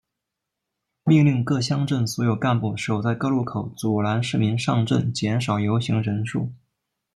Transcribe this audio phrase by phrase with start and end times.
[1.03, 6.51] 命令各乡镇所有干部守在各路口阻拦市民上镇减少游行人数。